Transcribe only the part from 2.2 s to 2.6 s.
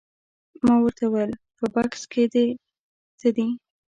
دې